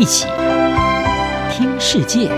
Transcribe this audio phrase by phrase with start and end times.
[0.00, 0.26] 一起
[1.52, 2.30] 听世界，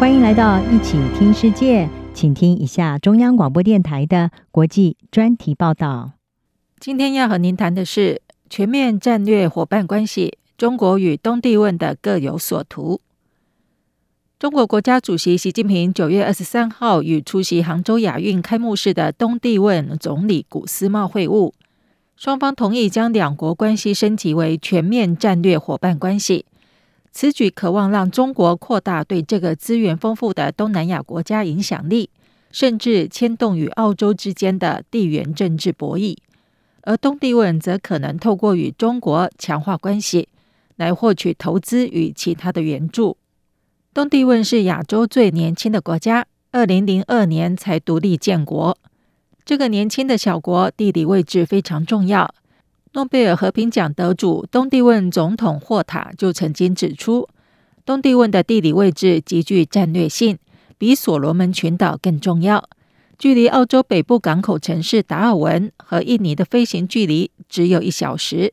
[0.00, 6.14] 欢迎来到一起听世界，请听一下中央广播电台的国际专题报道。
[6.80, 8.20] 今天要和您谈的是
[8.50, 13.00] 全面战略伙伴关系，中国与东帝汶的各有所图。
[14.40, 21.52] 中国国家主席习近平九月二十三号与出席杭州亚运开幕式的东帝汶总理古斯茂会晤。
[22.18, 26.44] 双方同意将两国关系升级为全面战略伙伴关系，
[27.12, 32.10] 此举渴望让中国扩大对这个资源丰富的东南亚国家影响力，
[32.50, 36.16] 甚至牵动与澳洲之间的地缘政治博弈。
[36.82, 40.26] 而东帝汶则可能透过与中国强化关系，
[40.74, 43.16] 来获取投资与其他的援助。
[43.94, 48.76] 东帝汶是亚洲最年轻的国家，二零零二年才独立建国。
[49.48, 52.34] 这个年轻的小国地理位置非常重要。
[52.92, 57.26] 诺贝尔和平奖得主东帝汶总统霍塔就曾经指出，
[57.86, 60.36] 东帝汶的地理位置极具战略性，
[60.76, 62.68] 比所罗门群岛更重要。
[63.18, 68.52] 距离澳洲北部港口城市达尔文和印尼的飞行距离只有一小时。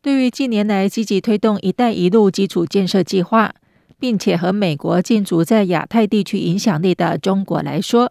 [0.00, 3.54] 对于近年来积极推动“一带一路”基础建设计划，
[3.98, 8.10] 并且和美国竞逐在亚太地区影响力的中国来说，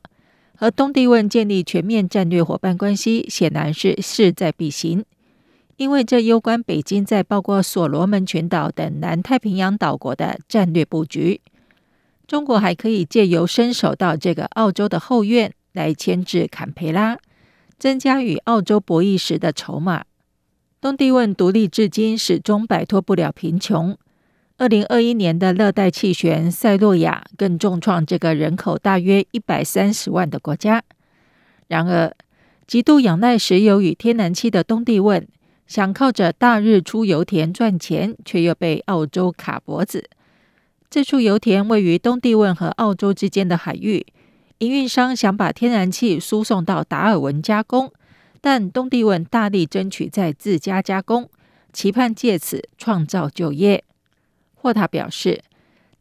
[0.59, 5.05] 和东帝汶建立全面战略伙伴关系，显然是势在必行，
[5.77, 11.39] 因为这攸关北京在包括所罗门群岛等南太平洋岛国的战略布局。
[12.27, 17.17] 中国还可以借由伸手到这个澳洲的后院来牵制坎培拉，
[17.77, 20.03] 增加与澳洲博弈时的筹码。
[20.81, 23.97] 东帝汶独立至今，始终摆脱不了贫穷。
[24.59, 30.83] 二零二一年的热带气旋赛洛亚更重创这个人口大约一百三十万的国家。
[31.69, 32.13] 然而，
[32.67, 35.25] 极度仰赖石油与天然气的东帝汶，
[35.65, 40.09] 想靠着大日出油田赚钱，却又被澳洲卡脖子。
[40.89, 44.05] 这处油田位于东帝汶和澳洲之间的海域，
[44.57, 47.93] 营运商想把天然气输送到达尔文加工，
[48.41, 51.29] 但东帝汶大力争取在自家加工，
[51.71, 53.85] 期盼借此创造就业。
[54.61, 55.41] 霍塔表示，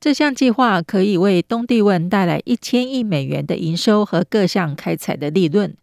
[0.01, 5.77] 这项计划可以为东帝汶带来一千亿美元的营收和各项开采的利润，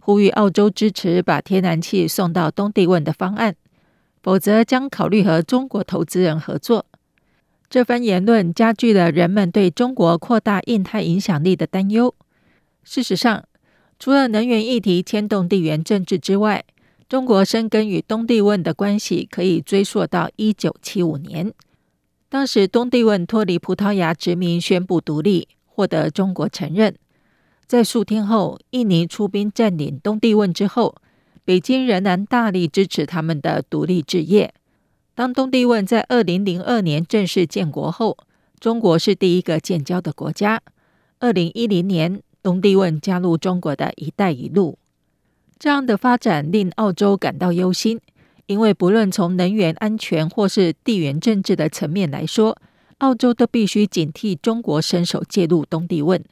[0.00, 3.54] 呼吁澳洲支持把天然气送到东帝汶的方案，
[4.22, 6.86] 否则将考虑和中国投资人合作。
[7.68, 12.14] 这番言论加剧了人们对中国扩大印太影响力的担忧。
[12.82, 13.44] 事实上，
[13.98, 16.64] 除了能源议题牵动地缘政治之外，
[17.08, 21.52] 中国深耕与东帝汶的关系可以追溯到一九七五年。
[22.32, 26.96] 当时，东帝汶脱离葡萄牙殖民，宣布独立，获得中国承认。
[27.66, 30.94] 在数天后，印尼出兵占领东帝汶之后，
[31.44, 34.54] 北京仍然大力支持他们的独立事业。
[35.14, 38.16] 当东帝汶在二零零二年正式建国后，
[38.58, 40.62] 中国是第一个建交的国家。
[41.18, 44.78] 二零一零年，东帝汶加入中国的一带一路。
[45.58, 48.00] 这样的发展令澳洲感到忧心。
[48.52, 52.58] 因为不论从能源安全或是地缘政治的层面来说，
[52.98, 56.22] 澳洲都必须警惕中国伸手介入东帝汶。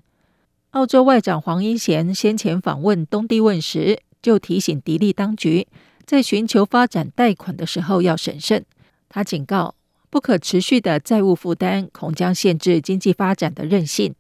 [0.73, 5.67] 澳洲外长黄英贤先前访问东帝汶时，就提醒迪利当局，
[6.05, 8.67] 在寻求发展贷款的时候要审慎。
[9.09, 9.75] 他警告，
[10.11, 14.15] 不可持续的债务负担恐将限制经济发展的韧性。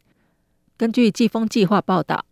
[0.78, 2.24] 根据季风计划报道，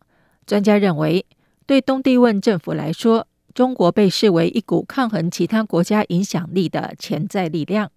[0.46, 1.26] 专家认为，
[1.66, 7.90] 对东帝汶政府来说，中国被视为一股抗衡其他国家影响力的潜在力量，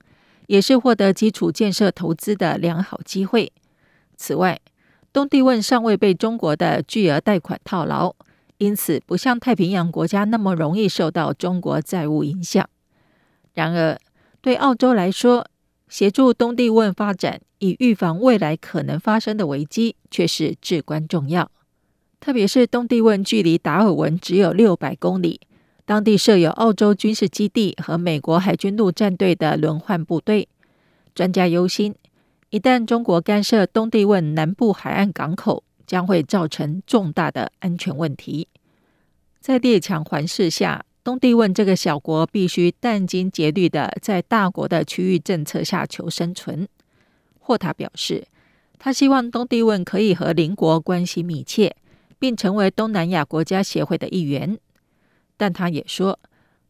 [0.47, 3.53] 也是获得基础建设投资的良好机会。
[4.17, 4.59] 此外，
[5.13, 8.15] 东帝汶尚未被中国的巨额贷款套牢，
[8.57, 12.67] 因此不像太平洋国家那么容易受到中国债务影响。
[13.53, 13.99] 然而，
[14.41, 15.45] 对澳洲来说，
[15.87, 21.51] 协助东帝汶发展以预防未来可能发生的危机，却是至关重要。
[22.19, 25.39] 特别是东帝汶距离达尔文只有六百公里。
[25.91, 30.47] 当地设有澳洲军事基地和美国海军陆战队的轮换部队。
[31.13, 31.93] 专家忧心，
[32.49, 38.47] 一旦中国干涉东帝汶南部海岸港口，将会造成重大的安全问题。
[39.41, 46.69] 在列强环视下，东帝汶这个小国必须殚精竭虑地在大国的区域政策下求生存。
[47.37, 48.25] 霍塔表示，
[48.79, 51.75] 他希望东帝汶可以和邻国关系密切，
[52.17, 54.57] 并成为东南亚国家协会的一员。
[55.41, 56.19] 但他也说，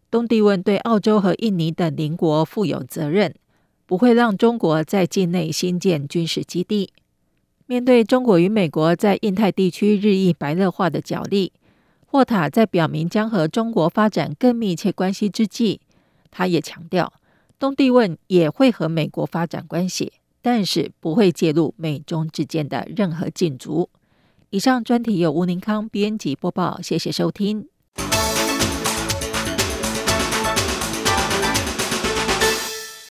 [0.10, 3.36] 东帝汶对澳洲和印尼等邻国负有责任，
[3.86, 6.94] 不会让中国在境内新建军事基地。
[7.66, 11.52] 面对中国与美国在印太地区日益白热化的角力，
[12.06, 15.82] 霍塔在表明将和中国发展更密切关系之际，
[16.32, 17.12] 他也强调，
[17.60, 23.90] 东帝汶也会和美国发展关系，但是不会介入美中之间的任何竞逐。
[24.52, 27.68] 以上专题由吴宁康编辑播报，谢谢收听。